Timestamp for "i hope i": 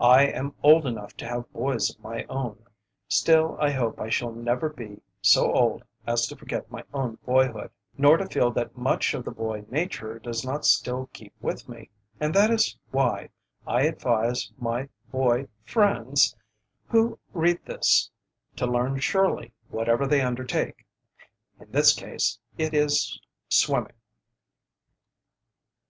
3.60-4.08